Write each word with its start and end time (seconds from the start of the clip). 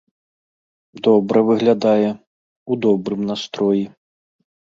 Добра 1.07 1.39
выглядае, 1.49 2.07
у 2.71 2.79
добрым 2.87 3.21
настроі. 3.29 3.83